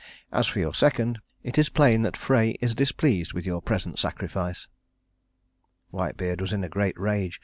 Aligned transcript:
As 0.31 0.47
for 0.47 0.57
your 0.57 0.73
second, 0.73 1.19
it 1.43 1.59
is 1.59 1.69
plain 1.69 2.01
that 2.01 2.17
Frey 2.17 2.57
is 2.59 2.73
displeased 2.73 3.33
with 3.33 3.45
your 3.45 3.61
present 3.61 3.99
sacrifice." 3.99 4.67
Whitebeard 5.91 6.41
was 6.41 6.51
in 6.51 6.63
a 6.63 6.69
great 6.69 6.99
rage. 6.99 7.39